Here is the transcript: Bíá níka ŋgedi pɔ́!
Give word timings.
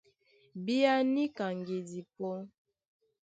Bíá 0.63 0.93
níka 1.13 1.45
ŋgedi 1.57 1.99
pɔ́! 2.15 2.35